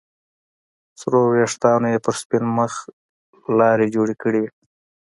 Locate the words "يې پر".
1.93-2.13